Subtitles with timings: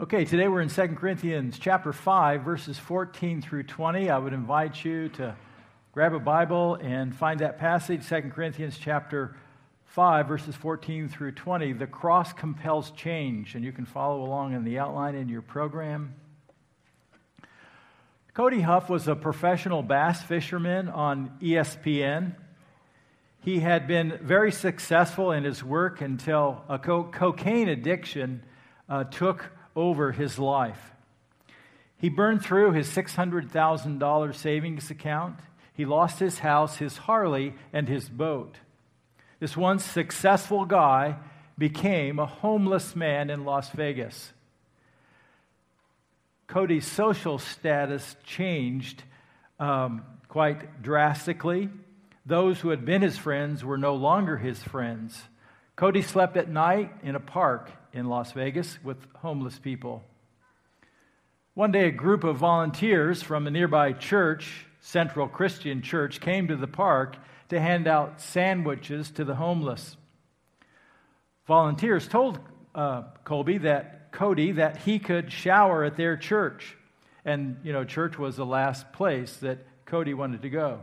[0.00, 4.08] Okay, today we're in 2 Corinthians chapter 5, verses 14 through 20.
[4.08, 5.36] I would invite you to
[5.92, 9.36] grab a Bible and find that passage, 2 Corinthians chapter
[9.84, 11.74] 5, verses 14 through 20.
[11.74, 16.14] The cross compels change, and you can follow along in the outline in your program.
[18.32, 22.36] Cody Huff was a professional bass fisherman on ESPN.
[23.40, 28.42] He had been very successful in his work until a co- cocaine addiction
[28.88, 30.92] uh, took over his life.
[31.96, 35.40] He burned through his $600,000 savings account.
[35.72, 38.56] He lost his house, his Harley, and his boat.
[39.38, 41.16] This once successful guy
[41.56, 44.32] became a homeless man in Las Vegas.
[46.46, 49.02] Cody's social status changed
[49.58, 51.70] um, quite drastically.
[52.26, 55.22] Those who had been his friends were no longer his friends.
[55.76, 60.02] Cody slept at night in a park in Las Vegas with homeless people.
[61.54, 66.56] One day, a group of volunteers from a nearby church, Central Christian Church, came to
[66.56, 67.16] the park
[67.48, 69.96] to hand out sandwiches to the homeless.
[71.46, 72.38] Volunteers told
[72.74, 76.76] uh, Colby that Cody that he could shower at their church,
[77.24, 80.80] and you know, church was the last place that Cody wanted to go.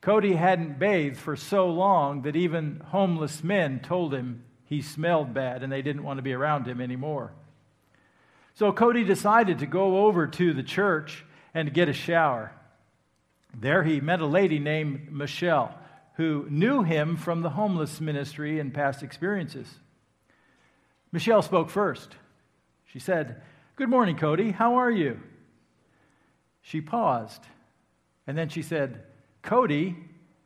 [0.00, 5.62] Cody hadn't bathed for so long that even homeless men told him he smelled bad
[5.62, 7.32] and they didn't want to be around him anymore.
[8.54, 12.52] So Cody decided to go over to the church and get a shower.
[13.58, 15.74] There he met a lady named Michelle
[16.16, 19.68] who knew him from the homeless ministry and past experiences.
[21.12, 22.16] Michelle spoke first.
[22.86, 23.42] She said,
[23.76, 24.52] Good morning, Cody.
[24.52, 25.20] How are you?
[26.62, 27.42] She paused
[28.26, 29.02] and then she said,
[29.42, 29.96] Cody,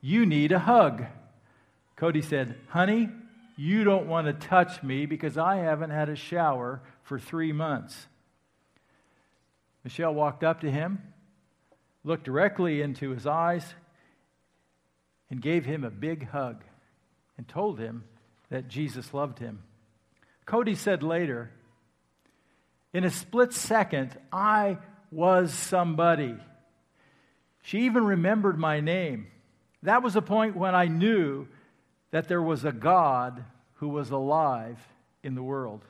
[0.00, 1.06] you need a hug.
[1.96, 3.08] Cody said, Honey,
[3.60, 8.06] you don't want to touch me because I haven't had a shower for three months.
[9.84, 11.02] Michelle walked up to him,
[12.02, 13.74] looked directly into his eyes,
[15.28, 16.64] and gave him a big hug
[17.36, 18.04] and told him
[18.48, 19.62] that Jesus loved him.
[20.46, 21.50] Cody said later,
[22.94, 24.78] In a split second, I
[25.12, 26.34] was somebody.
[27.60, 29.26] She even remembered my name.
[29.82, 31.46] That was the point when I knew
[32.10, 33.44] that there was a God
[33.74, 34.78] who was alive
[35.22, 35.84] in the world.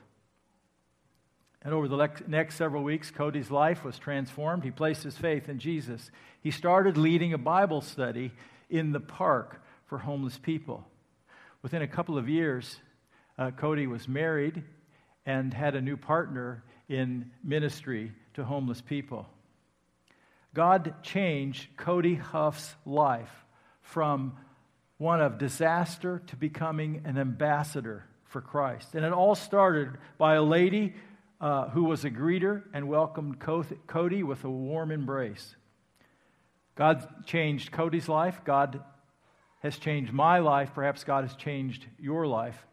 [1.63, 4.63] And over the next several weeks, Cody's life was transformed.
[4.63, 6.09] He placed his faith in Jesus.
[6.41, 8.31] He started leading a Bible study
[8.69, 10.87] in the park for homeless people.
[11.61, 12.79] Within a couple of years,
[13.37, 14.63] uh, Cody was married
[15.25, 19.27] and had a new partner in ministry to homeless people.
[20.53, 23.45] God changed Cody Huff's life
[23.81, 24.33] from
[25.01, 28.93] one of disaster to becoming an ambassador for Christ.
[28.93, 30.93] And it all started by a lady
[31.41, 35.55] uh, who was a greeter and welcomed Cody with a warm embrace.
[36.75, 38.41] God changed Cody's life.
[38.45, 38.79] God
[39.63, 40.69] has changed my life.
[40.75, 42.67] Perhaps God has changed your life.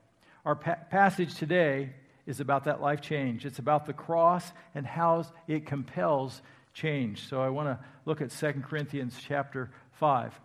[0.45, 1.95] Our pa- passage today
[2.27, 3.47] is about that life change.
[3.47, 6.43] It's about the cross and how it compels
[6.75, 7.27] change.
[7.27, 10.39] So I want to look at 2 Corinthians chapter 5.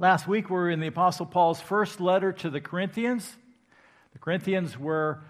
[0.00, 3.36] Last week we were in the Apostle Paul's first letter to the Corinthians.
[4.12, 5.24] The Corinthians were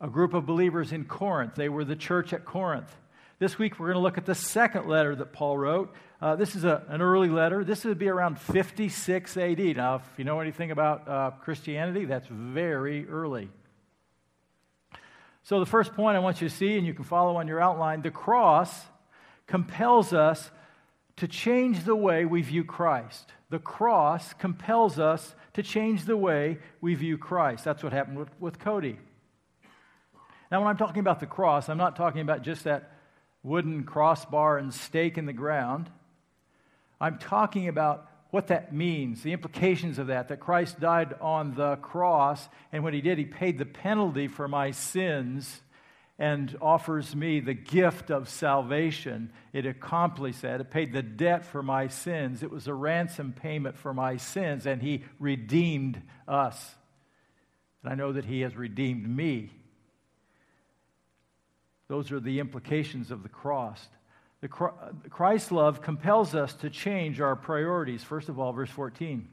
[0.00, 2.90] a group of believers in Corinth, they were the church at Corinth.
[3.38, 5.94] This week we're going to look at the second letter that Paul wrote.
[6.22, 7.64] Uh, this is a, an early letter.
[7.64, 9.58] This would be around 56 AD.
[9.76, 13.50] Now, if you know anything about uh, Christianity, that's very early.
[15.42, 17.60] So, the first point I want you to see, and you can follow on your
[17.60, 18.86] outline the cross
[19.46, 20.50] compels us
[21.16, 23.32] to change the way we view Christ.
[23.50, 27.64] The cross compels us to change the way we view Christ.
[27.64, 28.98] That's what happened with, with Cody.
[30.50, 32.92] Now, when I'm talking about the cross, I'm not talking about just that
[33.42, 35.90] wooden crossbar and stake in the ground.
[37.00, 41.76] I'm talking about what that means, the implications of that, that Christ died on the
[41.76, 45.62] cross, and when he did, he paid the penalty for my sins
[46.18, 49.32] and offers me the gift of salvation.
[49.52, 50.60] It accomplished that.
[50.60, 52.42] It paid the debt for my sins.
[52.42, 56.74] It was a ransom payment for my sins, and He redeemed us.
[57.82, 59.50] And I know that He has redeemed me.
[61.88, 63.88] Those are the implications of the cross.
[64.40, 68.04] The Christ's love compels us to change our priorities.
[68.04, 69.28] First of all, verse 14.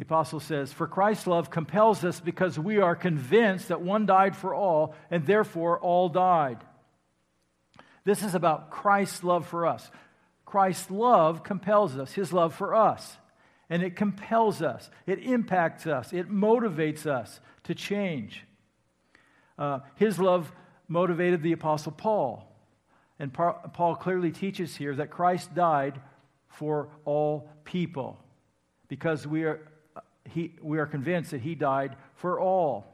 [0.00, 4.34] The apostle says, For Christ's love compels us because we are convinced that one died
[4.34, 6.56] for all, and therefore all died.
[8.04, 9.90] This is about Christ's love for us.
[10.46, 13.18] Christ's love compels us, his love for us.
[13.68, 18.46] And it compels us, it impacts us, it motivates us to change.
[19.58, 20.50] Uh, his love
[20.88, 22.50] motivated the Apostle Paul.
[23.18, 26.00] And Paul clearly teaches here that Christ died
[26.48, 28.18] for all people
[28.88, 29.69] because we are,
[30.30, 32.86] he, we are convinced that he died for all.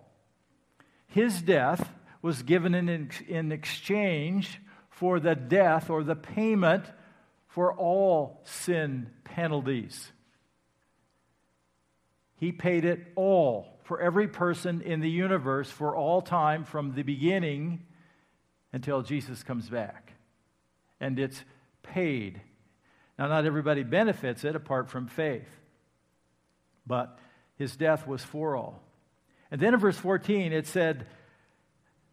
[1.09, 1.91] His death
[2.23, 4.61] was given in, in exchange
[4.91, 6.85] for the death or the payment
[7.49, 10.13] for all sin penalties.
[12.37, 17.03] He paid it all for every person in the universe for all time from the
[17.03, 17.85] beginning
[18.73, 20.13] until Jesus comes back.
[21.01, 21.43] And it's
[21.83, 22.41] paid.
[23.19, 25.49] Now, not everybody benefits it apart from faith,
[26.87, 27.19] but
[27.57, 28.83] his death was for all.
[29.51, 31.07] And then in verse 14, it said,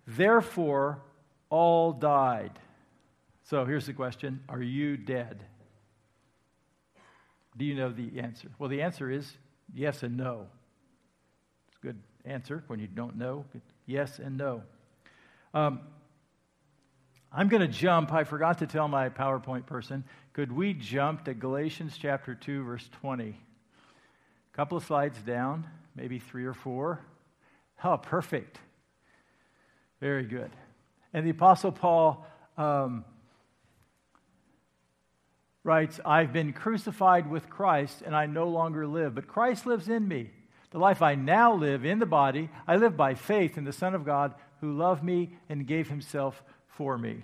[0.06, 1.02] Therefore,
[1.50, 2.52] all died.
[3.44, 5.44] So here's the question Are you dead?
[7.56, 8.50] Do you know the answer?
[8.58, 9.32] Well, the answer is
[9.74, 10.48] yes and no.
[11.68, 13.46] It's a good answer when you don't know.
[13.86, 14.64] Yes and no.
[15.54, 15.82] Um,
[17.32, 18.12] I'm going to jump.
[18.12, 20.04] I forgot to tell my PowerPoint person.
[20.34, 23.40] Could we jump to Galatians chapter 2, verse 20?
[24.54, 27.02] Couple of slides down, maybe three or four.
[27.84, 28.60] Oh, perfect.
[30.00, 30.52] Very good.
[31.12, 32.26] And the Apostle Paul
[32.58, 33.04] um,
[35.64, 40.08] writes, I've been crucified with Christ, and I no longer live, but Christ lives in
[40.08, 40.30] me.
[40.72, 43.96] The life I now live in the body, I live by faith in the Son
[43.96, 47.24] of God who loved me and gave himself for me.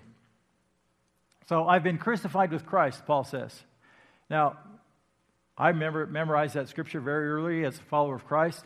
[1.48, 3.64] So I've been crucified with Christ, Paul says.
[4.28, 4.56] Now,
[5.60, 8.64] I remember, memorized that scripture very early as a follower of Christ.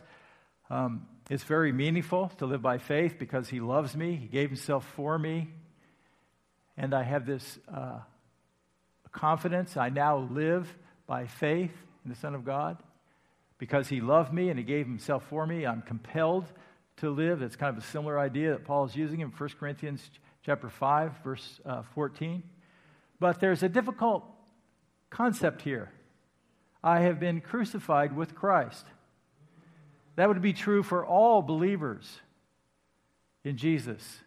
[0.69, 4.87] Um, it's very meaningful to live by faith because he loves me, he gave himself
[4.95, 5.49] for me.
[6.77, 7.99] And I have this uh,
[9.11, 9.75] confidence.
[9.75, 10.73] I now live
[11.05, 11.73] by faith
[12.05, 12.77] in the Son of God.
[13.57, 16.45] Because he loved me and he gave himself for me, I'm compelled
[16.97, 17.41] to live.
[17.41, 20.01] It's kind of a similar idea that Paul is using in 1 Corinthians
[20.45, 22.41] chapter 5, verse uh, 14.
[23.19, 24.23] But there's a difficult
[25.09, 25.91] concept here.
[26.85, 28.85] I have been crucified with Christ.
[30.17, 32.21] That would be true for all believers
[33.43, 34.19] in Jesus.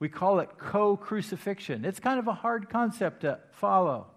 [0.00, 1.84] We call it co crucifixion.
[1.84, 4.08] It's kind of a hard concept to follow.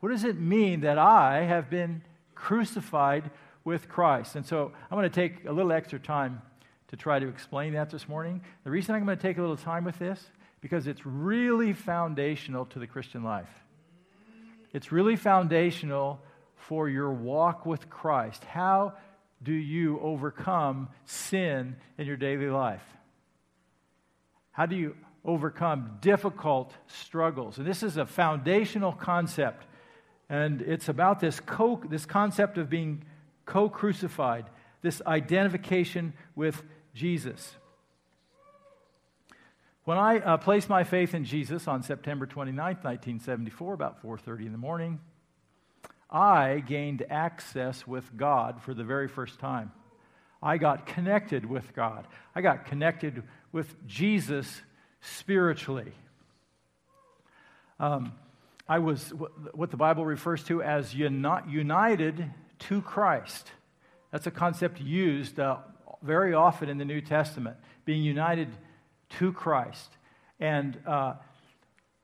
[0.00, 2.02] What does it mean that I have been
[2.34, 3.30] crucified
[3.64, 4.34] with Christ?
[4.34, 6.40] And so I'm going to take a little extra time
[6.88, 8.40] to try to explain that this morning.
[8.64, 10.24] The reason I'm going to take a little time with this
[10.62, 13.50] because it's really foundational to the Christian life.
[14.72, 16.18] It's really foundational
[16.68, 18.44] for your walk with Christ.
[18.44, 18.94] How
[19.42, 22.82] do you overcome sin in your daily life?
[24.52, 27.58] How do you overcome difficult struggles?
[27.58, 29.66] And this is a foundational concept.
[30.28, 33.04] And it's about this, co- this concept of being
[33.44, 34.46] co crucified,
[34.82, 36.62] this identification with
[36.94, 37.56] Jesus.
[39.84, 44.52] When I uh, placed my faith in Jesus on September 29, 1974, about 4:30 in
[44.52, 45.00] the morning,
[46.12, 49.72] I gained access with God for the very first time.
[50.42, 52.06] I got connected with God.
[52.34, 54.60] I got connected with Jesus
[55.00, 55.92] spiritually.
[57.80, 58.12] Um,
[58.68, 59.08] I was
[59.54, 63.50] what the Bible refers to as united to Christ.
[64.10, 65.58] That's a concept used uh,
[66.02, 68.48] very often in the New Testament, being united
[69.18, 69.90] to Christ.
[70.38, 71.14] And uh,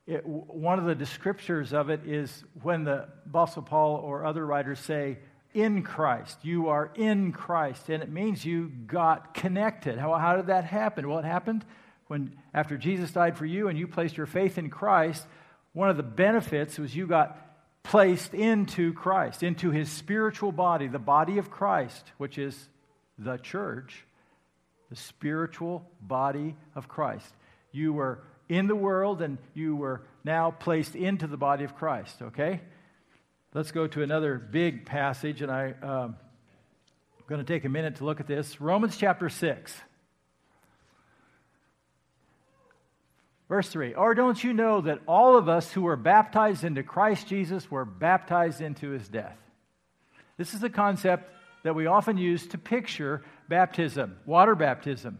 [0.09, 4.81] it, one of the descriptors of it is when the Apostle Paul or other writers
[4.81, 5.19] say,
[5.53, 6.39] in Christ.
[6.43, 7.91] You are in Christ.
[7.91, 9.99] And it means you got connected.
[9.99, 11.09] How, how did that happen?
[11.09, 11.65] Well, it happened
[12.07, 15.27] when, after Jesus died for you and you placed your faith in Christ,
[15.75, 17.39] one of the benefits was you got
[17.83, 22.69] placed into Christ, into his spiritual body, the body of Christ, which is
[23.19, 24.05] the church,
[24.89, 27.31] the spiritual body of Christ.
[27.73, 32.23] You were in the world and you were now placed into the body of Christ,
[32.23, 32.61] okay?
[33.55, 36.17] Let's go to another big passage, and I, um,
[37.19, 38.61] I'm going to take a minute to look at this.
[38.61, 39.75] Romans chapter 6.
[43.49, 47.27] Verse 3 Or don't you know that all of us who were baptized into Christ
[47.27, 49.39] Jesus were baptized into his death?
[50.37, 51.33] This is a concept
[51.65, 55.19] that we often use to picture baptism, water baptism.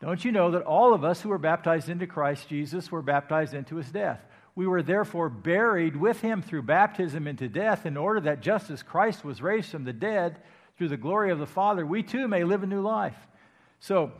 [0.00, 3.52] Don't you know that all of us who were baptized into Christ Jesus were baptized
[3.52, 4.20] into his death?
[4.54, 8.82] We were therefore buried with him through baptism into death, in order that just as
[8.82, 10.38] Christ was raised from the dead
[10.76, 13.16] through the glory of the Father, we too may live a new life.
[13.78, 14.12] So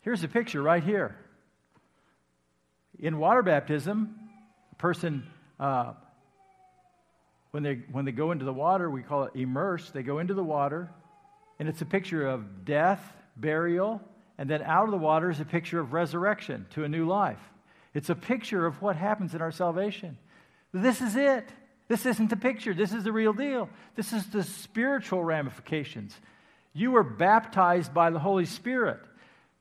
[0.00, 1.16] here's the picture right here.
[2.98, 4.18] In water baptism,
[4.72, 5.24] a person
[5.60, 5.92] uh,
[7.50, 9.90] when they, when they go into the water, we call it immerse.
[9.90, 10.90] They go into the water,
[11.58, 13.00] and it's a picture of death,
[13.36, 14.00] burial,
[14.38, 17.40] and then out of the water is a picture of resurrection to a new life.
[17.92, 20.18] It's a picture of what happens in our salvation.
[20.72, 21.48] This is it.
[21.86, 22.74] This isn't the picture.
[22.74, 23.68] This is the real deal.
[23.94, 26.18] This is the spiritual ramifications.
[26.72, 29.00] You were baptized by the Holy Spirit.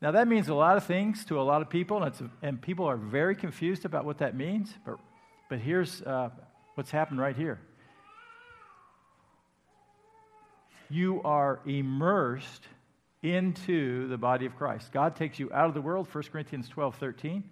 [0.01, 2.85] Now, that means a lot of things to a lot of people, and, and people
[2.85, 4.73] are very confused about what that means.
[4.85, 4.97] But,
[5.49, 6.29] but here's uh,
[6.75, 7.59] what's happened right here
[10.89, 12.67] you are immersed
[13.23, 14.91] into the body of Christ.
[14.91, 17.43] God takes you out of the world, 1 Corinthians 12 13,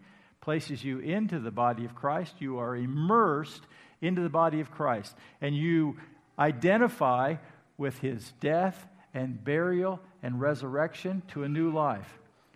[0.41, 2.35] places you into the body of Christ.
[2.39, 3.63] You are immersed
[4.01, 5.97] into the body of Christ, and you
[6.37, 7.35] identify
[7.77, 12.07] with his death and burial and resurrection to a new life.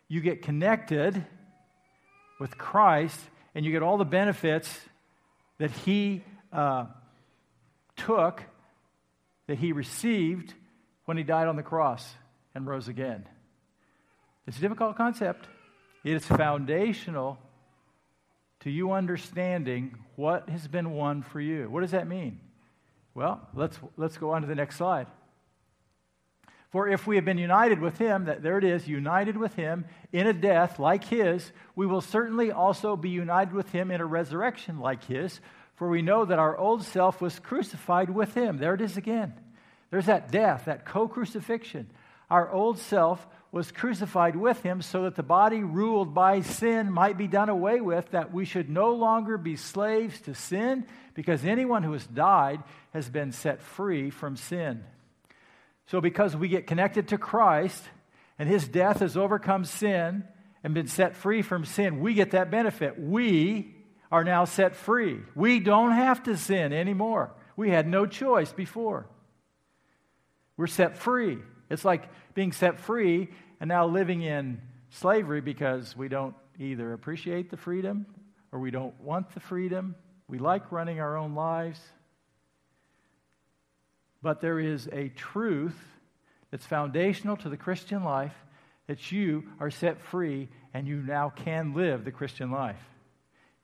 [0.08, 1.26] You get connected
[2.40, 3.20] with Christ,
[3.56, 4.78] and you get all the benefits
[5.58, 6.86] that he uh,
[7.96, 8.44] took,
[9.48, 10.54] that he received
[11.06, 12.14] when he died on the cross
[12.56, 13.28] and rose again.
[14.48, 15.48] It's a difficult concept.
[16.04, 17.38] It is foundational
[18.62, 21.70] to you understanding what has been won for you.
[21.70, 22.40] What does that mean?
[23.14, 25.08] Well, let's, let's go on to the next slide.
[26.72, 29.86] For if we have been united with him, that there it is, united with him
[30.12, 34.06] in a death like his, we will certainly also be united with him in a
[34.06, 35.40] resurrection like his.
[35.76, 38.58] For we know that our old self was crucified with him.
[38.58, 39.34] There it is again.
[39.90, 41.90] There's that death, that co crucifixion.
[42.30, 47.18] Our old self was crucified with him so that the body ruled by sin might
[47.18, 51.82] be done away with, that we should no longer be slaves to sin, because anyone
[51.84, 52.62] who has died
[52.94, 54.84] has been set free from sin.
[55.88, 57.82] So, because we get connected to Christ
[58.38, 60.26] and his death has overcome sin
[60.64, 63.00] and been set free from sin, we get that benefit.
[63.00, 63.74] We
[64.12, 65.20] are now set free.
[65.36, 67.32] We don't have to sin anymore.
[67.56, 69.08] We had no choice before.
[70.58, 71.38] We're set free.
[71.76, 73.28] It's like being set free
[73.60, 78.06] and now living in slavery because we don't either appreciate the freedom
[78.54, 79.94] or we don't want the freedom.
[80.30, 81.82] We like running our own lives.
[84.22, 85.78] But there is a truth
[86.50, 88.36] that's foundational to the Christian life
[88.88, 92.80] that you are set free and you now can live the Christian life.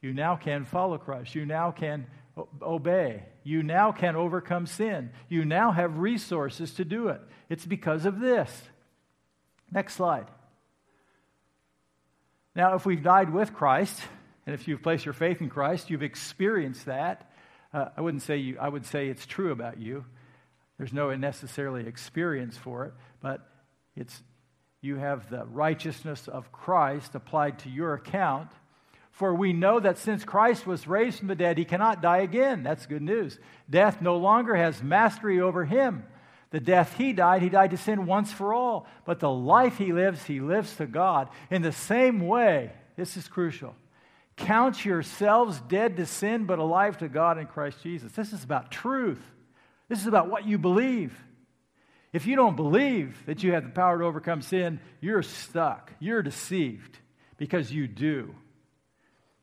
[0.02, 1.34] You now can follow Christ.
[1.34, 2.08] You now can
[2.62, 3.24] obey.
[3.44, 5.12] You now can overcome sin.
[5.30, 7.22] You now have resources to do it.
[7.50, 8.52] It's because of this.
[9.72, 10.28] Next slide.
[12.56, 14.00] Now, if we've died with Christ,
[14.46, 17.32] and if you've placed your faith in Christ, you've experienced that.
[17.74, 20.06] Uh, I wouldn't say you, I would say it's true about you.
[20.78, 23.48] There's no necessarily experience for it, but
[23.96, 24.22] it's
[24.82, 28.50] you have the righteousness of Christ applied to your account.
[29.12, 32.64] For we know that since Christ was raised from the dead, he cannot die again.
[32.64, 33.38] That's good news.
[33.70, 36.06] Death no longer has mastery over him.
[36.52, 38.88] The death he died, he died to sin once for all.
[39.06, 41.30] But the life he lives, he lives to God.
[41.50, 43.76] In the same way, this is crucial.
[44.38, 48.12] Count yourselves dead to sin, but alive to God in Christ Jesus.
[48.14, 49.22] This is about truth.
[49.88, 51.18] This is about what you believe.
[52.14, 55.92] If you don't believe that you have the power to overcome sin, you're stuck.
[56.00, 56.98] You're deceived
[57.38, 58.36] because you do.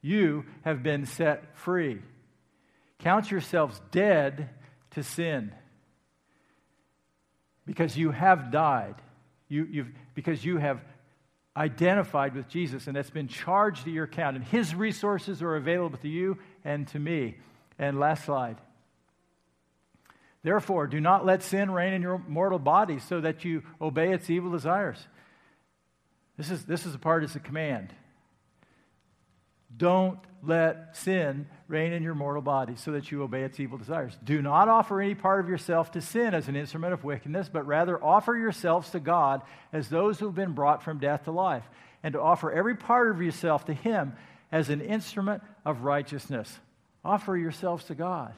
[0.01, 2.01] You have been set free.
[3.01, 4.51] Count yourselves dead
[4.93, 5.53] to sin
[7.67, 8.95] because you have died.
[9.49, 10.81] You, have because you have
[11.57, 15.99] identified with Jesus, and that's been charged to your account, and His resources are available
[15.99, 17.37] to you and to me.
[17.79, 18.57] And last slide.
[20.43, 24.31] Therefore, do not let sin reign in your mortal body so that you obey its
[24.31, 24.99] evil desires.
[26.37, 27.93] This is, this is a part, it's a command.
[29.77, 34.17] Don't let sin reign in your mortal body so that you obey its evil desires.
[34.25, 37.67] Do not offer any part of yourself to sin as an instrument of wickedness, but
[37.67, 41.65] rather offer yourselves to God as those who have been brought from death to life,
[42.03, 44.15] and to offer every part of yourself to Him
[44.51, 46.59] as an instrument of righteousness.
[47.05, 48.33] Offer yourselves to God.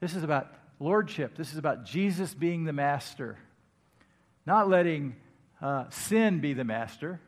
[0.00, 1.36] This is about lordship.
[1.36, 3.38] This is about Jesus being the master,
[4.44, 5.16] not letting
[5.62, 7.20] uh, sin be the master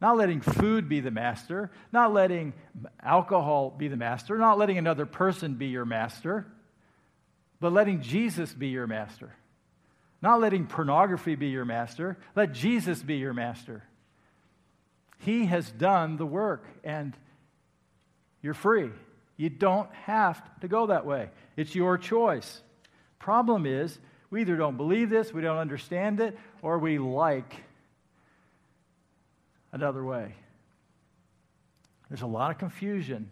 [0.00, 2.52] not letting food be the master, not letting
[3.02, 6.46] alcohol be the master, not letting another person be your master,
[7.60, 9.34] but letting Jesus be your master.
[10.22, 13.84] Not letting pornography be your master, let Jesus be your master.
[15.18, 17.16] He has done the work, and
[18.42, 18.90] you're free.
[19.36, 21.30] You don't have to go that way.
[21.56, 22.62] It's your choice.
[23.18, 23.98] Problem is,
[24.30, 27.62] we either don't believe this, we don't understand it, or we like
[29.76, 30.34] another way.
[32.08, 33.28] There's a lot of confusion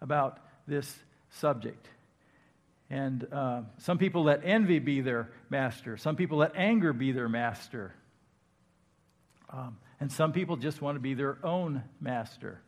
[0.00, 0.38] about
[0.68, 0.96] this
[1.30, 1.88] subject.
[2.88, 7.28] And uh, some people let envy be their master, some people let anger be their
[7.28, 7.92] master.
[9.50, 12.60] Um, And some people just want to be their own master.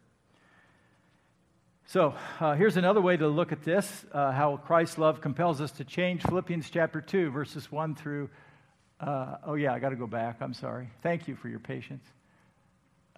[1.87, 5.71] So uh, here's another way to look at this uh, how Christ's love compels us
[5.73, 6.23] to change.
[6.23, 8.31] Philippians chapter 2, verses 1 through.
[8.99, 10.39] Uh, oh, yeah, I got to go back.
[10.41, 10.91] I'm sorry.
[11.03, 12.05] Thank you for your patience.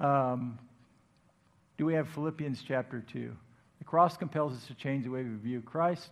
[0.03, 0.59] Um,
[1.79, 3.35] do we have Philippians chapter 2?
[3.79, 6.11] The cross compels us to change the way we view Christ.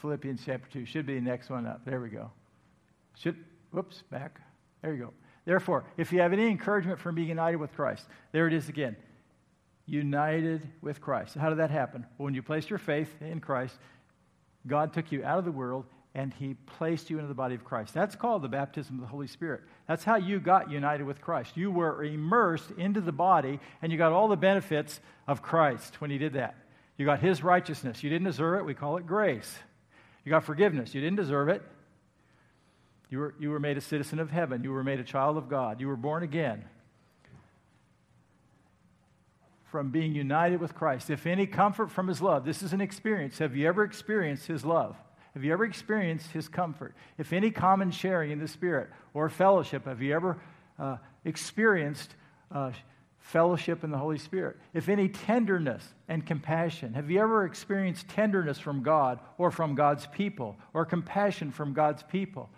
[0.00, 0.86] Philippians chapter 2.
[0.86, 1.84] Should be the next one up.
[1.84, 2.30] There we go.
[3.16, 4.40] Should, whoops, back.
[4.82, 5.12] There you go.
[5.46, 8.96] Therefore, if you have any encouragement from being united with Christ, there it is again.
[9.86, 11.34] United with Christ.
[11.34, 12.06] How did that happen?
[12.16, 13.76] Well, when you placed your faith in Christ,
[14.66, 17.64] God took you out of the world and he placed you into the body of
[17.64, 17.92] Christ.
[17.92, 19.62] That's called the baptism of the Holy Spirit.
[19.88, 21.56] That's how you got united with Christ.
[21.56, 26.10] You were immersed into the body and you got all the benefits of Christ when
[26.10, 26.54] he did that.
[26.96, 28.02] You got his righteousness.
[28.02, 28.64] You didn't deserve it.
[28.64, 29.52] We call it grace.
[30.24, 30.94] You got forgiveness.
[30.94, 31.62] You didn't deserve it.
[33.10, 34.62] You were, you were made a citizen of heaven.
[34.64, 35.80] You were made a child of God.
[35.80, 36.64] You were born again
[39.74, 41.10] from being united with Christ.
[41.10, 43.38] If any comfort from his love, this is an experience.
[43.38, 44.94] Have you ever experienced his love?
[45.32, 46.94] Have you ever experienced his comfort?
[47.18, 50.40] If any common sharing in the Spirit or fellowship, have you ever
[50.78, 52.14] uh, experienced
[52.52, 52.70] uh,
[53.18, 54.58] fellowship in the Holy Spirit.
[54.74, 60.06] If any tenderness and compassion, have you ever experienced tenderness from God or from God's
[60.06, 62.48] people or compassion from God's people?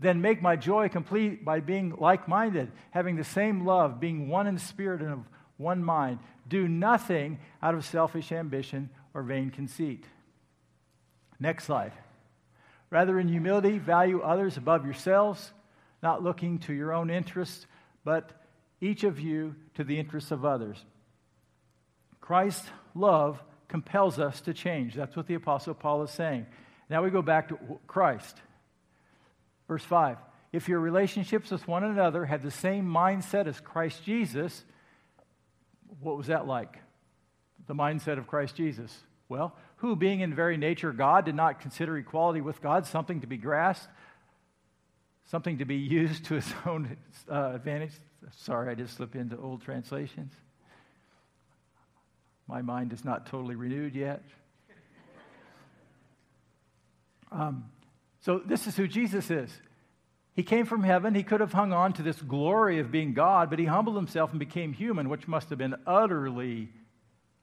[0.00, 4.46] Then make my joy complete by being like minded, having the same love, being one
[4.46, 5.24] in spirit and of
[5.56, 6.18] one mind.
[6.48, 10.04] Do nothing out of selfish ambition or vain conceit.
[11.38, 11.92] Next slide.
[12.90, 15.52] Rather, in humility, value others above yourselves,
[16.02, 17.66] not looking to your own interests,
[18.04, 18.30] but
[18.80, 20.84] each of you to the interests of others.
[22.20, 24.94] Christ's love compels us to change.
[24.94, 26.46] That's what the Apostle Paul is saying.
[26.88, 28.36] Now we go back to Christ.
[29.66, 30.18] Verse 5
[30.52, 34.64] If your relationships with one another had the same mindset as Christ Jesus,
[36.00, 36.78] what was that like?
[37.66, 38.96] The mindset of Christ Jesus.
[39.28, 43.26] Well, who, being in very nature God, did not consider equality with God something to
[43.26, 43.88] be grasped,
[45.24, 46.96] something to be used to his own
[47.30, 47.92] uh, advantage?
[48.38, 50.32] Sorry, I just slipped into old translations.
[52.46, 54.22] My mind is not totally renewed yet.
[57.32, 57.64] Um,
[58.20, 59.50] so, this is who Jesus is.
[60.34, 61.14] He came from heaven.
[61.14, 64.30] He could have hung on to this glory of being God, but he humbled himself
[64.30, 66.70] and became human, which must have been utterly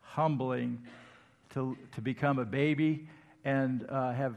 [0.01, 0.83] humbling
[1.53, 3.07] to, to become a baby
[3.45, 4.35] and uh, have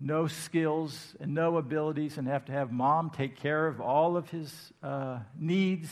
[0.00, 4.28] no skills and no abilities and have to have mom take care of all of
[4.28, 5.88] his uh, needs,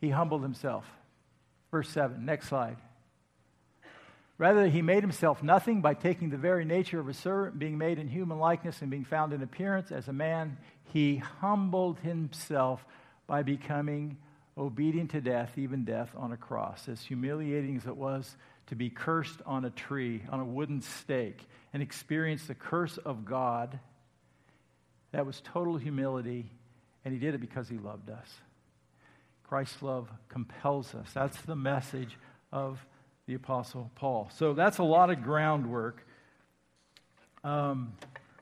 [0.00, 0.84] he humbled himself.
[1.70, 2.76] Verse 7, next slide.
[4.40, 7.98] Rather, he made himself nothing by taking the very nature of a servant, being made
[7.98, 10.56] in human likeness and being found in appearance as a man.
[10.94, 12.82] He humbled himself
[13.26, 14.16] by becoming
[14.56, 16.88] obedient to death, even death on a cross.
[16.88, 18.34] As humiliating as it was
[18.68, 23.26] to be cursed on a tree, on a wooden stake, and experience the curse of
[23.26, 23.78] God.
[25.12, 26.50] That was total humility,
[27.04, 28.30] and he did it because he loved us.
[29.44, 31.10] Christ's love compels us.
[31.12, 32.16] That's the message
[32.50, 32.82] of
[33.30, 34.28] the Apostle Paul.
[34.34, 36.04] So that's a lot of groundwork.
[37.44, 37.92] Um,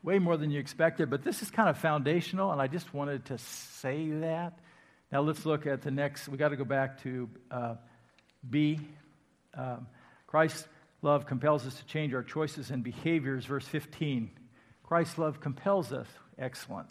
[0.03, 3.27] way more than you expected, but this is kind of foundational, and I just wanted
[3.27, 4.59] to say that.
[5.13, 6.27] Now let's look at the next.
[6.27, 7.75] We got to go back to uh,
[8.49, 8.81] B.
[9.53, 9.87] Um,
[10.27, 10.67] Christ's
[11.03, 13.45] love compels us to change our choices and behaviors.
[13.45, 14.31] Verse 15.
[14.85, 16.07] Christ's love compels us.
[16.39, 16.91] Excellent.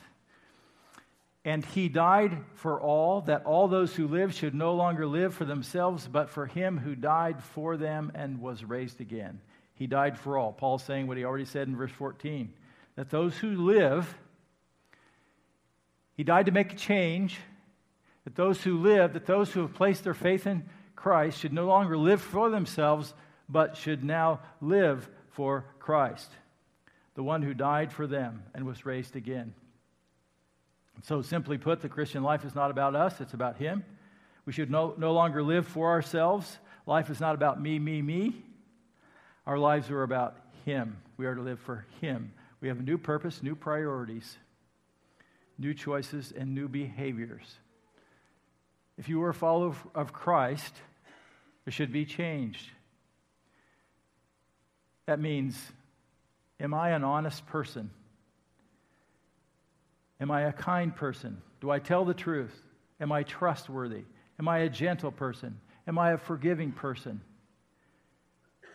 [1.47, 5.45] And he died for all, that all those who live should no longer live for
[5.45, 9.39] themselves, but for him who died for them and was raised again.
[9.73, 10.51] He died for all.
[10.51, 12.53] Paul's saying what he already said in verse 14
[12.97, 14.13] that those who live,
[16.17, 17.39] he died to make a change,
[18.25, 20.65] that those who live, that those who have placed their faith in
[20.97, 23.13] Christ should no longer live for themselves,
[23.47, 26.29] but should now live for Christ,
[27.15, 29.53] the one who died for them and was raised again.
[31.03, 33.83] So, simply put, the Christian life is not about us, it's about Him.
[34.45, 36.57] We should no, no longer live for ourselves.
[36.85, 38.43] Life is not about me, me, me.
[39.45, 40.97] Our lives are about Him.
[41.17, 42.31] We are to live for Him.
[42.61, 44.37] We have a new purpose, new priorities,
[45.57, 47.55] new choices, and new behaviors.
[48.97, 50.73] If you are a follower of Christ,
[51.65, 52.73] there should be change.
[55.05, 55.59] That means,
[56.59, 57.91] am I an honest person?
[60.19, 61.41] Am I a kind person?
[61.61, 62.63] Do I tell the truth?
[62.99, 64.03] Am I trustworthy?
[64.39, 65.59] Am I a gentle person?
[65.87, 67.21] Am I a forgiving person?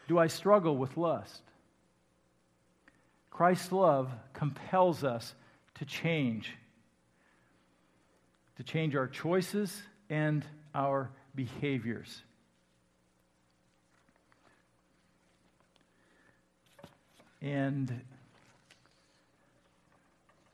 [0.09, 1.43] do I struggle with lust?
[3.31, 5.35] Christ's love compels us
[5.77, 6.53] to change,
[8.57, 12.23] to change our choices and our behaviors.
[17.41, 18.03] And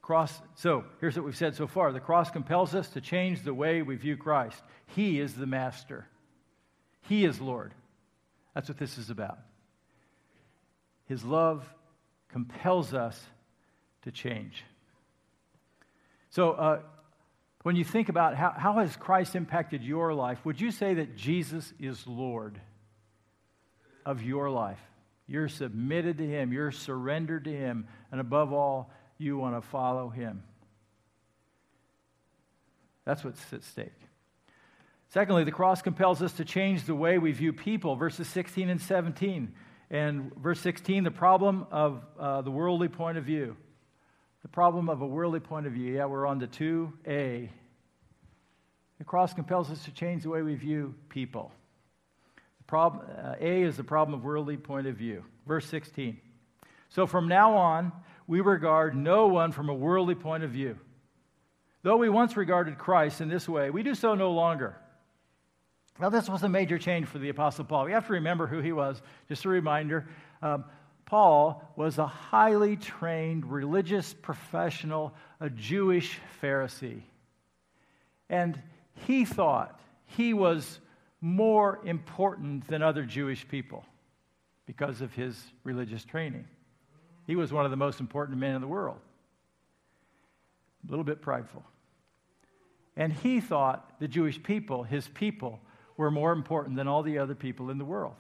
[0.09, 3.53] cross, so here's what we've said so far the cross compels us to change the
[3.53, 4.59] way we view Christ.
[4.87, 6.07] He is the master,
[7.03, 7.75] He is Lord.
[8.55, 9.39] That's what this is about.
[11.05, 11.63] His love
[12.31, 13.23] compels us
[14.05, 14.65] to change.
[16.31, 16.79] So, uh,
[17.63, 21.17] when you think about how, how has Christ impacted your life, would you say that
[21.17, 22.59] Jesus is Lord
[24.07, 24.81] of your life?
[25.27, 30.09] You're submitted to Him, you're surrendered to Him, and above all, you want to follow
[30.09, 30.43] Him.
[33.05, 33.93] That's what's at stake.
[35.09, 38.81] Secondly, the cross compels us to change the way we view people, verses 16 and
[38.81, 39.55] 17.
[39.91, 43.57] And verse 16, the problem of uh, the worldly point of view.
[44.43, 45.95] The problem of a worldly point of view.
[45.95, 47.49] Yeah, we're on to 2a.
[48.99, 51.53] The cross compels us to change the way we view people.
[52.59, 55.25] The problem, uh, a is the problem of worldly point of view.
[55.47, 56.19] Verse 16.
[56.91, 57.93] So from now on,
[58.29, 60.79] we regard no one from a worldly point of view.
[61.83, 64.77] Though we once regarded Christ in this way, we do so no longer.
[65.99, 67.87] Now, this was a major change for the Apostle Paul.
[67.87, 69.03] We have to remember who he was.
[69.29, 70.07] Just a reminder
[70.43, 70.65] um,
[71.07, 77.01] Paul was a highly trained religious professional, a Jewish Pharisee.
[78.29, 78.63] And
[79.07, 80.81] he thought he was
[81.21, 83.85] more important than other Jewish people
[84.67, 86.45] because of his religious training.
[87.29, 88.97] He was one of the most important men in the world.
[90.87, 91.63] A little bit prideful.
[92.97, 95.61] And he thought the Jewish people, his people,
[95.99, 98.15] were more important than all the other people in the world.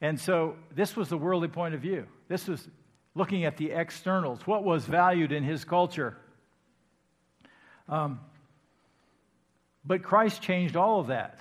[0.00, 2.06] And so this was the worldly point of view.
[2.28, 2.68] This was
[3.16, 6.16] looking at the externals, what was valued in his culture.
[7.88, 8.20] Um,
[9.84, 11.40] but Christ changed all of that.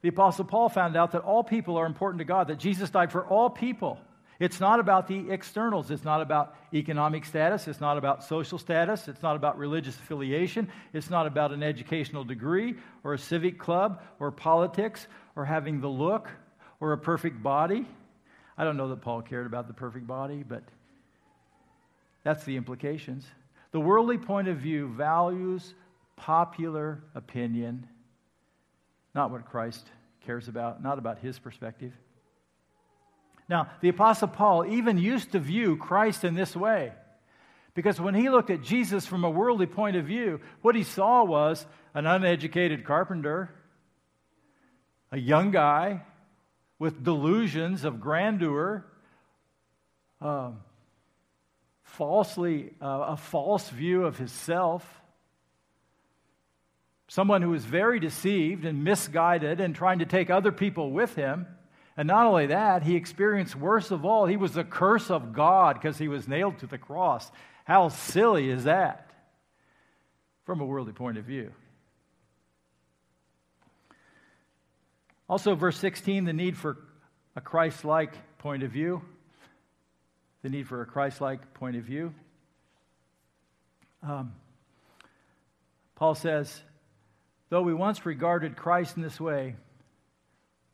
[0.00, 3.12] The Apostle Paul found out that all people are important to God, that Jesus died
[3.12, 3.98] for all people.
[4.38, 5.90] It's not about the externals.
[5.90, 7.66] It's not about economic status.
[7.66, 9.08] It's not about social status.
[9.08, 10.68] It's not about religious affiliation.
[10.92, 15.88] It's not about an educational degree or a civic club or politics or having the
[15.88, 16.28] look
[16.78, 17.86] or a perfect body.
[18.56, 20.62] I don't know that Paul cared about the perfect body, but
[22.22, 23.26] that's the implications.
[23.72, 25.74] The worldly point of view values
[26.16, 27.88] popular opinion,
[29.14, 29.86] not what Christ
[30.24, 31.92] cares about, not about his perspective.
[33.48, 36.92] Now, the Apostle Paul even used to view Christ in this way.
[37.74, 41.24] Because when he looked at Jesus from a worldly point of view, what he saw
[41.24, 43.54] was an uneducated carpenter,
[45.12, 46.02] a young guy
[46.78, 48.84] with delusions of grandeur,
[50.20, 50.58] um,
[51.82, 54.84] falsely, uh, a false view of himself,
[57.08, 61.46] someone who was very deceived and misguided and trying to take other people with him.
[61.98, 65.74] And not only that, he experienced worst of all, he was the curse of God
[65.74, 67.28] because he was nailed to the cross.
[67.64, 69.10] How silly is that
[70.46, 71.50] from a worldly point of view?
[75.28, 76.78] Also, verse 16, the need for
[77.34, 79.02] a Christ like point of view.
[80.42, 82.14] The need for a Christ like point of view.
[84.04, 84.34] Um,
[85.96, 86.62] Paul says,
[87.48, 89.56] though we once regarded Christ in this way,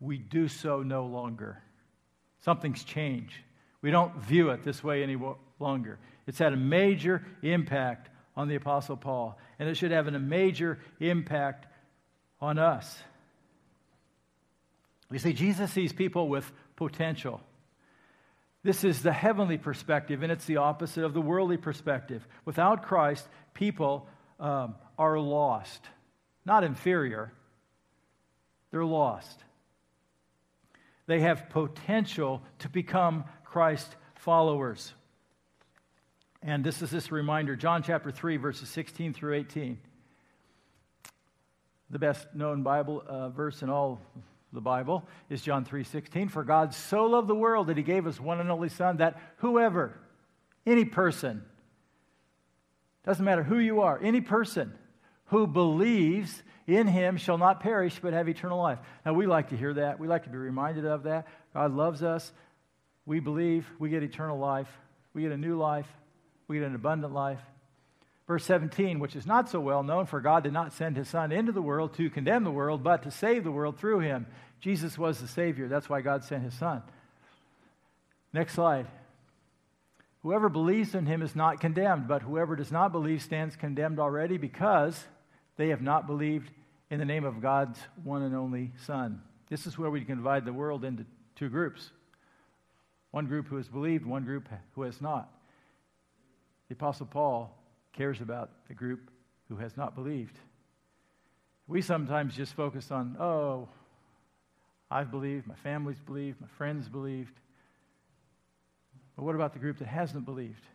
[0.05, 1.63] we do so no longer.
[2.41, 3.35] Something's changed.
[3.81, 5.17] We don't view it this way any
[5.59, 5.99] longer.
[6.27, 10.79] It's had a major impact on the Apostle Paul, and it should have a major
[11.01, 11.67] impact
[12.41, 12.99] on us.
[15.11, 17.41] You see, Jesus sees people with potential.
[18.63, 22.27] This is the heavenly perspective, and it's the opposite of the worldly perspective.
[22.45, 24.09] Without Christ, people
[24.41, 25.83] um, are lost.
[26.45, 27.33] Not inferior,
[28.71, 29.45] they're lost.
[31.07, 34.95] They have potential to become Christ followers.
[36.43, 39.79] And this is this reminder John chapter 3, verses 16 through 18.
[41.91, 44.01] The best known Bible uh, verse in all
[44.53, 48.21] the Bible is John 3:16 for God so loved the world that he gave us
[48.21, 49.99] one and only son that whoever
[50.65, 51.45] any person
[53.05, 54.73] doesn't matter who you are any person
[55.35, 58.79] who believes in him shall not perish but have eternal life.
[59.05, 59.99] Now, we like to hear that.
[59.99, 61.27] We like to be reminded of that.
[61.53, 62.33] God loves us.
[63.05, 64.69] We believe we get eternal life.
[65.13, 65.89] We get a new life.
[66.47, 67.41] We get an abundant life.
[68.29, 71.33] Verse 17, which is not so well known, for God did not send his Son
[71.33, 74.29] into the world to condemn the world, but to save the world through him.
[74.61, 75.67] Jesus was the Savior.
[75.67, 76.81] That's why God sent his Son.
[78.33, 78.87] Next slide.
[80.23, 84.39] Whoever believes in him is not condemned, but whoever does not believe stands condemned already
[84.39, 85.05] because
[85.57, 86.51] they have not believed
[86.91, 89.23] in the name of God's one and only Son.
[89.49, 91.05] This is where we can divide the world into
[91.37, 91.91] two groups
[93.11, 95.31] one group who has believed, one group who has not.
[96.69, 97.57] The Apostle Paul
[97.93, 99.09] cares about the group
[99.49, 100.37] who has not believed.
[101.69, 103.69] We sometimes just focus on, oh,
[104.91, 107.39] I've believed, my family's believed, my friends believed.
[109.15, 110.67] But what about the group that hasn't believed?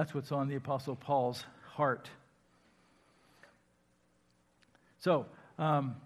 [0.00, 2.08] That's what's on the Apostle Paul's heart.
[5.00, 5.26] So,
[5.58, 5.96] um,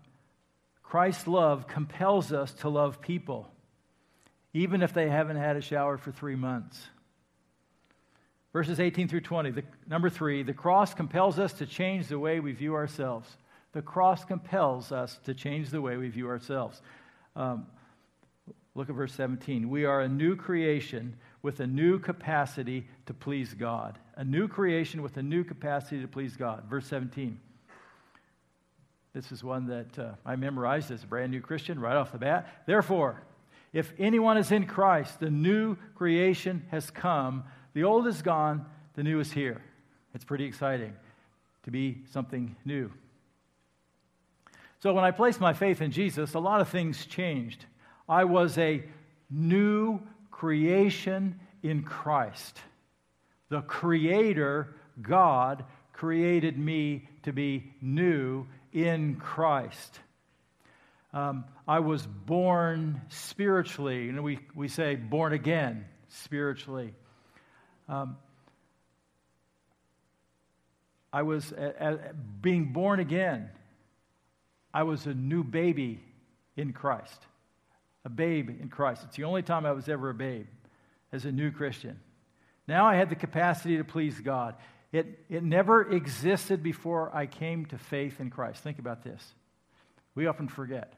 [0.82, 3.48] Christ's love compels us to love people,
[4.52, 6.84] even if they haven't had a shower for three months.
[8.52, 9.52] Verses 18 through 20.
[9.52, 13.28] The, number three, the cross compels us to change the way we view ourselves.
[13.74, 16.82] The cross compels us to change the way we view ourselves.
[17.36, 17.68] Um,
[18.74, 19.70] look at verse 17.
[19.70, 23.98] We are a new creation with a new capacity to please God.
[24.16, 26.64] A new creation with a new capacity to please God.
[26.70, 27.38] Verse 17.
[29.12, 32.18] This is one that uh, I memorized as a brand new Christian right off the
[32.18, 32.64] bat.
[32.66, 33.22] Therefore,
[33.74, 39.02] if anyone is in Christ, the new creation has come the old is gone, the
[39.02, 39.60] new is here.
[40.14, 40.94] It's pretty exciting
[41.64, 42.90] to be something new.
[44.78, 47.66] So, when I placed my faith in Jesus, a lot of things changed.
[48.08, 48.84] I was a
[49.28, 50.00] new
[50.44, 52.60] creation in Christ.
[53.48, 59.98] The Creator, God, created me to be new in Christ.
[61.14, 66.92] Um, I was born spiritually, and we, we say born again spiritually.
[67.88, 68.18] Um,
[71.10, 71.54] I was
[72.42, 73.48] being born again.
[74.74, 76.00] I was a new baby
[76.54, 77.24] in Christ,
[78.04, 79.02] a babe in Christ.
[79.04, 80.46] It's the only time I was ever a babe
[81.12, 81.98] as a new Christian.
[82.66, 84.54] Now I had the capacity to please God.
[84.92, 88.62] It, it never existed before I came to faith in Christ.
[88.62, 89.34] Think about this.
[90.14, 90.92] We often forget.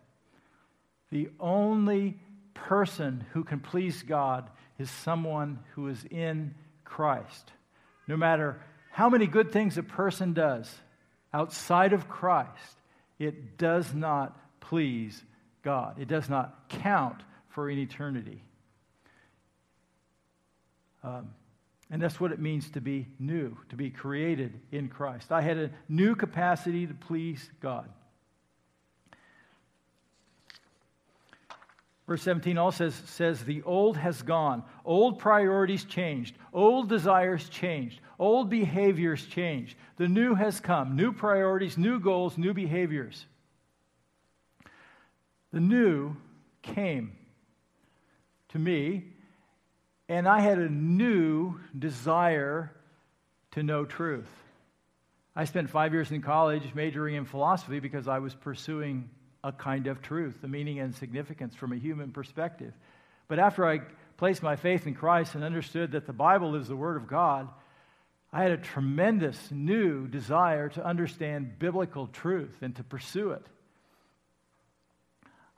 [1.10, 2.18] The only
[2.54, 7.52] person who can please God is someone who is in Christ.
[8.06, 10.72] No matter how many good things a person does
[11.32, 12.80] outside of Christ,
[13.18, 15.22] it does not please
[15.66, 15.98] God.
[15.98, 18.40] It does not count for an eternity.
[21.02, 21.30] Um,
[21.90, 25.32] and that's what it means to be new, to be created in Christ.
[25.32, 27.88] I had a new capacity to please God.
[32.06, 34.62] Verse 17 also says, says, The old has gone.
[34.84, 36.36] Old priorities changed.
[36.52, 38.00] Old desires changed.
[38.20, 39.74] Old behaviors changed.
[39.96, 40.94] The new has come.
[40.94, 43.26] New priorities, new goals, new behaviors.
[45.52, 46.16] The new
[46.62, 47.16] came
[48.50, 49.04] to me,
[50.08, 52.72] and I had a new desire
[53.52, 54.28] to know truth.
[55.34, 59.10] I spent five years in college majoring in philosophy because I was pursuing
[59.44, 62.72] a kind of truth, the meaning and significance from a human perspective.
[63.28, 63.80] But after I
[64.16, 67.48] placed my faith in Christ and understood that the Bible is the Word of God,
[68.32, 73.46] I had a tremendous new desire to understand biblical truth and to pursue it.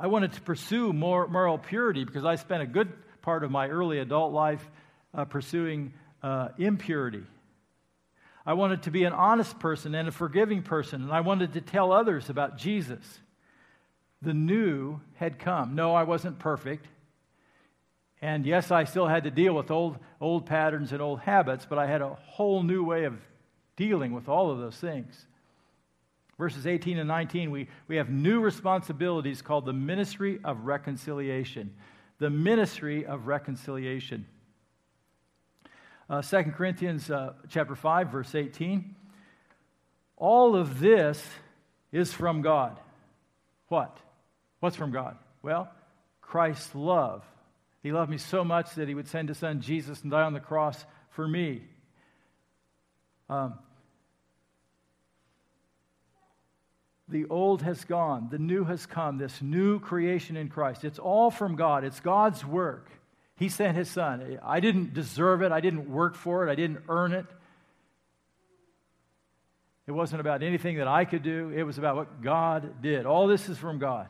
[0.01, 3.69] I wanted to pursue more moral purity because I spent a good part of my
[3.69, 4.65] early adult life
[5.13, 7.25] uh, pursuing uh, impurity.
[8.47, 11.61] I wanted to be an honest person and a forgiving person, and I wanted to
[11.61, 13.05] tell others about Jesus
[14.23, 15.75] the new had come.
[15.75, 16.87] No, I wasn't perfect.
[18.23, 21.79] And yes, I still had to deal with old, old patterns and old habits, but
[21.79, 23.21] I had a whole new way of
[23.77, 25.27] dealing with all of those things.
[26.39, 31.75] Verses 18 and 19, we, we have new responsibilities called the ministry of reconciliation.
[32.19, 34.25] The ministry of reconciliation.
[36.09, 38.95] Uh, 2 Corinthians uh, chapter 5, verse 18.
[40.17, 41.25] All of this
[41.91, 42.79] is from God.
[43.67, 43.99] What?
[44.61, 45.17] What's from God?
[45.43, 45.69] Well,
[46.21, 47.25] Christ's love.
[47.83, 50.35] He loved me so much that he would send his son Jesus and die on
[50.35, 51.63] the cross for me.
[53.29, 53.55] Um,
[57.09, 60.85] the old has gone, the new has come, this new creation in Christ.
[60.85, 62.91] It's all from God, it's God's work.
[63.37, 64.39] He sent his son.
[64.43, 67.27] I didn't deserve it, I didn't work for it, I didn't earn it.
[69.87, 73.07] It wasn't about anything that I could do, it was about what God did.
[73.07, 74.09] All this is from God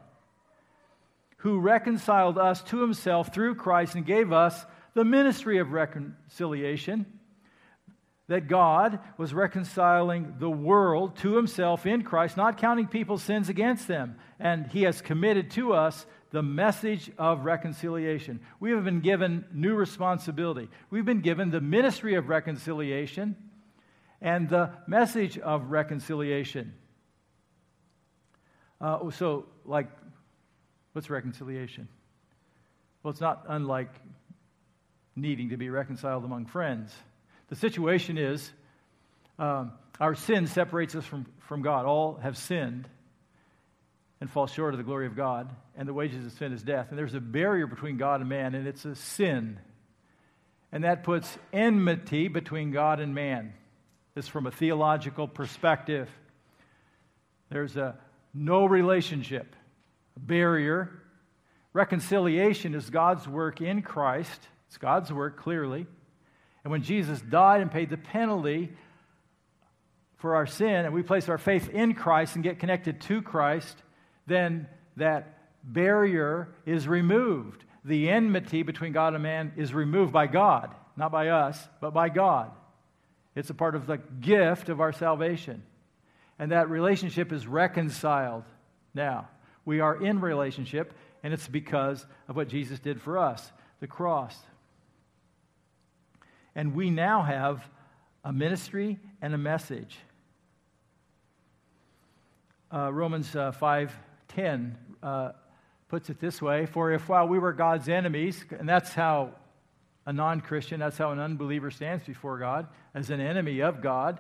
[1.39, 7.07] who reconciled us to himself through Christ and gave us the ministry of reconciliation.
[8.29, 13.89] That God was reconciling the world to himself in Christ, not counting people's sins against
[13.89, 14.17] them.
[14.39, 18.41] And he has committed to us the message of reconciliation.
[18.61, 20.69] We have been given new responsibility.
[20.91, 23.35] We've been given the ministry of reconciliation
[24.21, 26.75] and the message of reconciliation.
[28.79, 29.89] Uh, so, like,
[30.93, 31.89] what's reconciliation?
[33.03, 33.91] Well, it's not unlike
[35.17, 36.95] needing to be reconciled among friends.
[37.49, 38.51] The situation is
[39.39, 41.87] um, our sin separates us from, from God.
[41.87, 42.89] All have sinned
[44.21, 46.89] and fall short of the glory of God, and the wages of sin is death.
[46.91, 49.59] And there's a barrier between God and man, and it's a sin.
[50.73, 53.55] And that puts enmity between God and man.
[54.15, 56.11] This from a theological perspective.
[57.51, 57.97] There's a
[58.35, 59.55] no relationship,
[60.17, 60.91] a barrier.
[61.73, 64.49] Reconciliation is God's work in Christ.
[64.67, 65.87] It's God's work, clearly.
[66.69, 68.69] And when Jesus died and paid the penalty
[70.19, 73.75] for our sin, and we place our faith in Christ and get connected to Christ,
[74.27, 77.65] then that barrier is removed.
[77.87, 82.11] The enmity between God and man is removed by God, not by us, but by
[82.11, 82.51] God.
[83.35, 85.63] It's a part of the gift of our salvation.
[86.39, 88.45] And that relationship is reconciled.
[88.93, 89.31] Now,
[89.65, 94.37] we are in relationship, and it's because of what Jesus did for us the cross.
[96.55, 97.69] And we now have
[98.25, 99.97] a ministry and a message.
[102.73, 105.33] Uh, Romans uh, 5.10 uh,
[105.89, 109.31] puts it this way, For if while we were God's enemies, and that's how
[110.05, 114.19] a non Christian, that's how an unbeliever stands before God, as an enemy of God.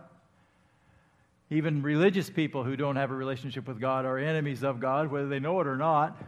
[1.51, 5.29] Even religious people who don't have a relationship with God are enemies of God, whether
[5.29, 6.19] they know it or not.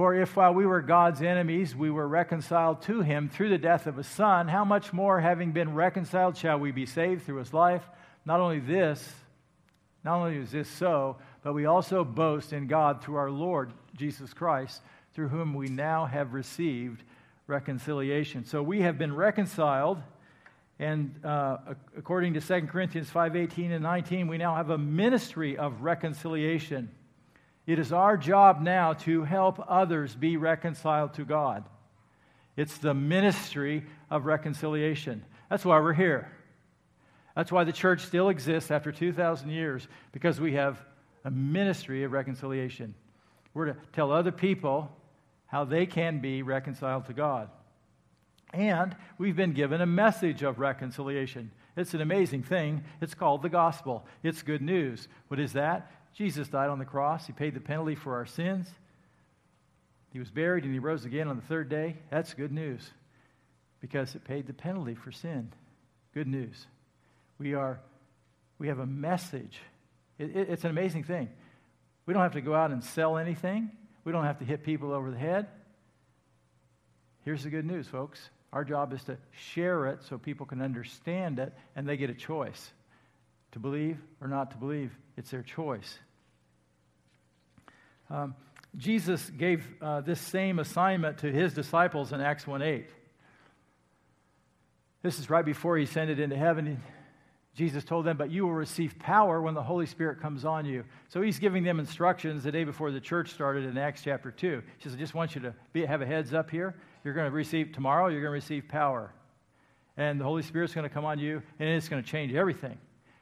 [0.00, 3.86] For if while we were God's enemies, we were reconciled to him through the death
[3.86, 7.52] of his son, how much more, having been reconciled, shall we be saved through his
[7.52, 7.82] life?
[8.24, 9.06] Not only this,
[10.02, 14.32] not only is this so, but we also boast in God through our Lord Jesus
[14.32, 14.80] Christ,
[15.12, 17.02] through whom we now have received
[17.46, 18.46] reconciliation.
[18.46, 20.00] So we have been reconciled,
[20.78, 21.58] and uh,
[21.94, 26.88] according to 2 Corinthians 5:18 and 19, we now have a ministry of reconciliation.
[27.66, 31.64] It is our job now to help others be reconciled to God.
[32.56, 35.24] It's the ministry of reconciliation.
[35.48, 36.30] That's why we're here.
[37.36, 40.84] That's why the church still exists after 2,000 years, because we have
[41.24, 42.94] a ministry of reconciliation.
[43.54, 44.90] We're to tell other people
[45.46, 47.50] how they can be reconciled to God.
[48.52, 51.52] And we've been given a message of reconciliation.
[51.76, 52.82] It's an amazing thing.
[53.00, 54.06] It's called the gospel.
[54.22, 55.08] It's good news.
[55.28, 55.90] What is that?
[56.14, 57.26] Jesus died on the cross.
[57.26, 58.68] He paid the penalty for our sins.
[60.12, 61.96] He was buried and he rose again on the third day.
[62.10, 62.88] That's good news
[63.80, 65.52] because it paid the penalty for sin.
[66.12, 66.66] Good news.
[67.38, 67.80] We are
[68.58, 69.58] we have a message.
[70.18, 71.30] It, it, it's an amazing thing.
[72.04, 73.70] We don't have to go out and sell anything.
[74.04, 75.46] We don't have to hit people over the head.
[77.24, 78.20] Here's the good news, folks.
[78.52, 82.14] Our job is to share it so people can understand it and they get a
[82.14, 82.72] choice
[83.52, 84.92] to believe or not to believe.
[85.16, 85.98] It's their choice.
[88.08, 88.34] Um,
[88.76, 92.88] Jesus gave uh, this same assignment to his disciples in Acts 1 8.
[95.02, 96.82] This is right before he ascended into heaven.
[97.54, 100.84] Jesus told them, But you will receive power when the Holy Spirit comes on you.
[101.08, 104.62] So he's giving them instructions the day before the church started in Acts chapter 2.
[104.78, 106.76] He says, I just want you to be, have a heads up here.
[107.02, 109.12] You're going to receive tomorrow, you're going to receive power.
[109.96, 112.78] And the Holy Spirit's going to come on you, and it's going to change everything.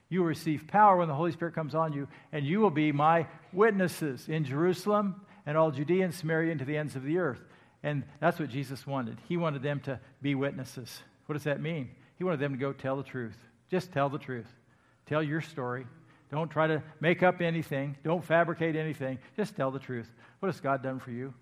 [0.09, 2.93] You will receive power when the Holy Spirit comes on you, and you will be
[2.93, 7.19] my witnesses in Jerusalem and all Judea and Samaria and to the ends of the
[7.19, 7.41] earth.
[7.83, 9.19] And that's what Jesus wanted.
[9.29, 11.03] He wanted them to be witnesses.
[11.27, 11.91] What does that mean?
[12.17, 13.37] He wanted them to go tell the truth.
[13.71, 14.49] Just tell the truth.
[15.07, 15.87] Tell your story.
[16.31, 17.97] Don't try to make up anything.
[18.03, 19.19] Don't fabricate anything.
[19.37, 20.11] Just tell the truth.
[20.41, 21.33] What has God done for you?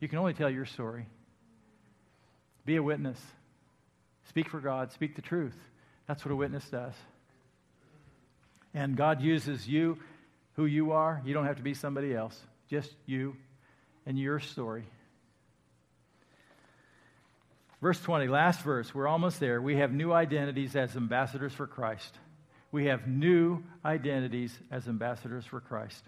[0.00, 1.06] You can only tell your story.
[2.64, 3.20] Be a witness.
[4.28, 4.92] Speak for God.
[4.92, 5.56] Speak the truth.
[6.06, 6.94] That's what a witness does.
[8.76, 9.96] And God uses you,
[10.54, 11.22] who you are.
[11.24, 13.34] You don't have to be somebody else, just you
[14.04, 14.84] and your story.
[17.80, 19.62] Verse 20, last verse, we're almost there.
[19.62, 22.18] We have new identities as ambassadors for Christ.
[22.70, 26.04] We have new identities as ambassadors for Christ.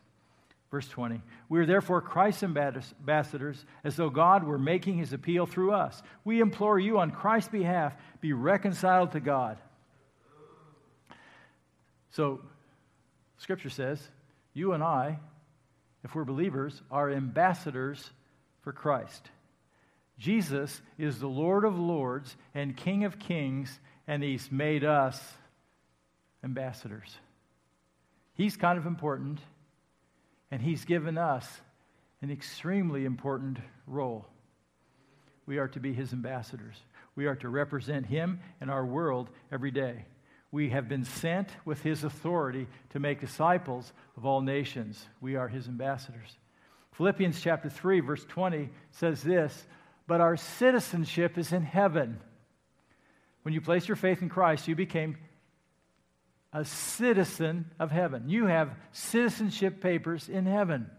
[0.71, 5.73] Verse 20, we are therefore Christ's ambassadors, as though God were making his appeal through
[5.73, 6.03] us.
[6.23, 9.57] We implore you on Christ's behalf, be reconciled to God.
[12.11, 12.41] So,
[13.39, 14.01] Scripture says,
[14.53, 15.19] you and I,
[16.05, 18.11] if we're believers, are ambassadors
[18.63, 19.31] for Christ.
[20.19, 25.21] Jesus is the Lord of lords and King of kings, and He's made us
[26.43, 27.17] ambassadors.
[28.35, 29.41] He's kind of important,
[30.51, 31.47] and He's given us
[32.21, 34.27] an extremely important role.
[35.47, 36.77] We are to be His ambassadors.
[37.15, 40.05] We are to represent Him in our world every day.
[40.51, 45.05] We have been sent with His authority to make disciples of all nations.
[45.21, 46.39] We are His ambassadors.
[46.93, 49.67] Philippians chapter 3, verse 20 says this
[50.07, 52.19] But our citizenship is in heaven.
[53.43, 55.17] When you place your faith in Christ, you became
[56.53, 58.29] a citizen of heaven.
[58.29, 60.91] You have citizenship papers in heaven.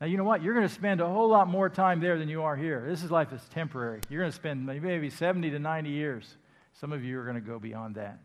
[0.00, 0.42] Now, you know what?
[0.42, 2.84] You're going to spend a whole lot more time there than you are here.
[2.86, 4.00] This is life is temporary.
[4.10, 6.36] You're going to spend maybe 70 to 90 years.
[6.80, 8.18] Some of you are going to go beyond that.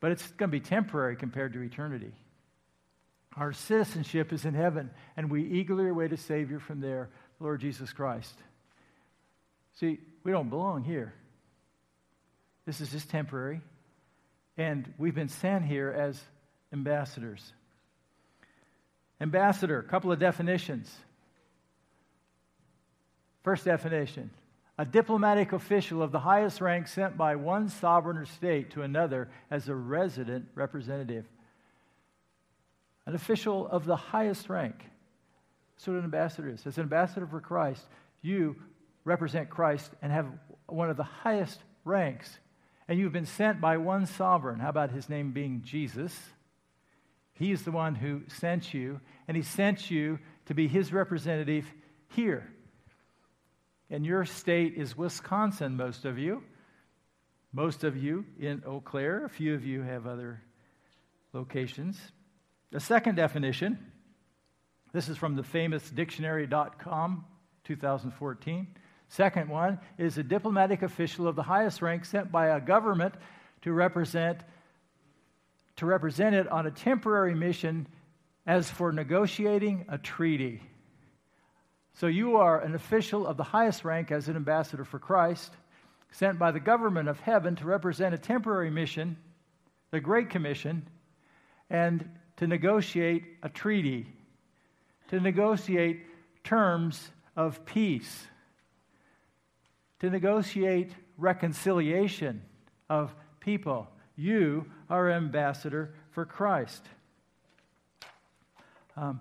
[0.00, 2.12] But it's going to be temporary compared to eternity.
[3.36, 7.92] Our citizenship is in heaven, and we eagerly await a Savior from there, Lord Jesus
[7.92, 8.34] Christ.
[9.78, 11.14] See, we don't belong here.
[12.66, 13.60] This is just temporary.
[14.56, 16.20] And we've been sent here as
[16.72, 17.52] ambassadors.
[19.20, 20.90] Ambassador, a couple of definitions.
[23.42, 24.30] First definition
[24.80, 29.28] a diplomatic official of the highest rank sent by one sovereign or state to another
[29.50, 31.26] as a resident representative.
[33.04, 34.76] An official of the highest rank.
[35.76, 36.66] That's what an ambassador is.
[36.66, 37.84] As an ambassador for Christ,
[38.22, 38.56] you
[39.04, 40.28] represent Christ and have
[40.66, 42.38] one of the highest ranks.
[42.88, 44.60] And you've been sent by one sovereign.
[44.60, 46.18] How about his name being Jesus?
[47.34, 51.66] He is the one who sent you, and He sent you to be His representative
[52.08, 52.50] here.
[53.90, 56.42] And your state is Wisconsin, most of you.
[57.52, 59.24] Most of you in Eau Claire.
[59.24, 60.40] A few of you have other
[61.32, 61.98] locations.
[62.70, 63.78] The second definition
[64.92, 67.24] this is from the famous dictionary.com,
[67.64, 68.66] 2014.
[69.08, 73.14] Second one is a diplomatic official of the highest rank sent by a government
[73.62, 74.40] to represent
[75.76, 77.86] to represent it on a temporary mission
[78.46, 80.60] as for negotiating a treaty.
[81.94, 85.52] So you are an official of the highest rank as an ambassador for Christ,
[86.12, 89.16] sent by the government of heaven to represent a temporary mission,
[89.90, 90.88] the Great Commission,
[91.68, 94.06] and to negotiate a treaty,
[95.08, 96.06] to negotiate
[96.42, 98.26] terms of peace,
[100.00, 102.42] to negotiate reconciliation
[102.88, 103.88] of people.
[104.16, 106.82] You are ambassador for Christ.
[108.96, 109.20] Um,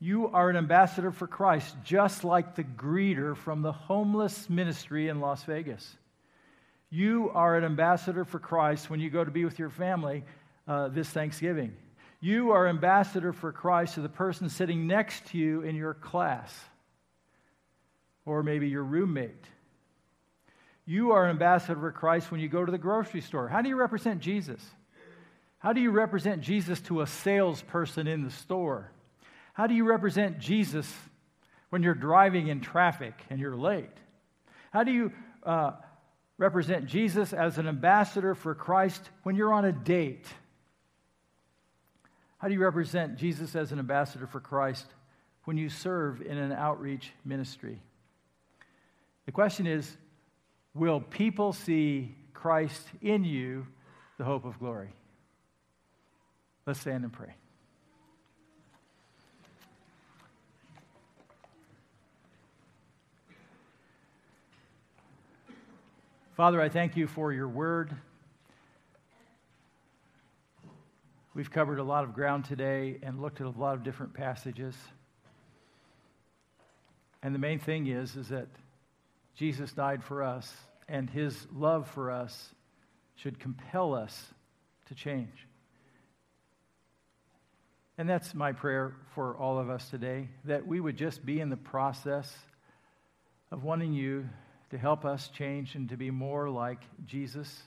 [0.00, 5.20] you are an ambassador for Christ, just like the greeter from the homeless ministry in
[5.20, 5.96] Las Vegas.
[6.88, 10.24] You are an ambassador for Christ when you go to be with your family
[10.66, 11.76] uh, this Thanksgiving.
[12.20, 16.52] You are ambassador for Christ to the person sitting next to you in your class,
[18.24, 19.46] or maybe your roommate
[20.90, 23.46] you are ambassador for Christ when you go to the grocery store.
[23.46, 24.60] How do you represent Jesus?
[25.60, 28.90] How do you represent Jesus to a salesperson in the store?
[29.60, 30.90] How do you represent Jesus
[31.68, 33.92] when you're driving in traffic and you're late?
[34.72, 35.72] How do you uh,
[36.38, 40.26] represent Jesus as an ambassador for Christ when you're on a date?
[42.38, 44.86] How do you represent Jesus as an ambassador for Christ
[45.44, 47.82] when you serve in an outreach ministry?
[49.26, 49.94] The question is
[50.72, 53.66] will people see Christ in you,
[54.16, 54.94] the hope of glory?
[56.64, 57.34] Let's stand and pray.
[66.40, 67.94] Father, I thank you for your word.
[71.34, 74.74] We've covered a lot of ground today and looked at a lot of different passages.
[77.22, 78.48] And the main thing is is that
[79.34, 80.50] Jesus died for us,
[80.88, 82.54] and his love for us
[83.16, 84.32] should compel us
[84.86, 85.46] to change.
[87.98, 91.50] And that's my prayer for all of us today that we would just be in
[91.50, 92.34] the process
[93.52, 94.26] of wanting you
[94.70, 97.62] to help us change and to be more like Jesus,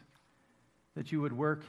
[0.96, 1.64] that you would work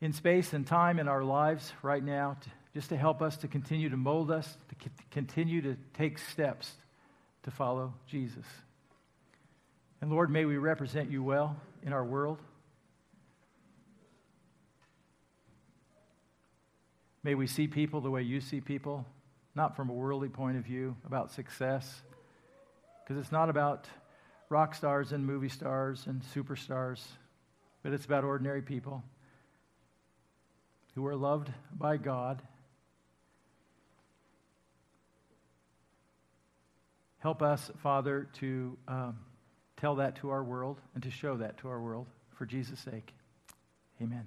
[0.00, 3.48] in space and time in our lives right now to, just to help us to
[3.48, 6.72] continue to mold us, to continue to take steps
[7.42, 8.44] to follow Jesus.
[10.00, 12.38] And Lord, may we represent you well in our world.
[17.22, 19.04] May we see people the way you see people,
[19.54, 22.02] not from a worldly point of view about success,
[23.10, 23.88] because it's not about
[24.50, 27.02] rock stars and movie stars and superstars,
[27.82, 29.02] but it's about ordinary people
[30.94, 32.40] who are loved by God
[37.20, 39.18] Help us, Father, to um,
[39.76, 43.12] tell that to our world and to show that to our world for Jesus' sake.
[44.00, 44.26] Amen.